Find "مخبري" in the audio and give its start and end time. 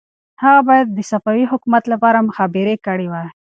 2.27-2.75